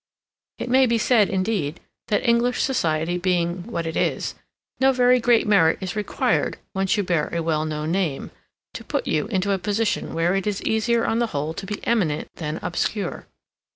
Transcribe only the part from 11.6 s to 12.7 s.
be eminent than